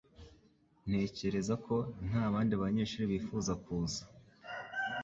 [0.87, 1.75] Ntekereza ko
[2.07, 4.01] nta bandi banyeshuri bifuza kuza